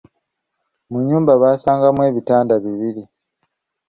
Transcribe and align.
Mu 0.89 0.97
nnyumba 1.01 1.31
baasangamu 1.41 2.01
ebitanda 2.09 2.53
bibiri. 2.63 3.03